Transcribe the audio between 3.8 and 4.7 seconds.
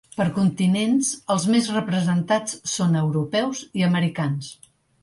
i americans.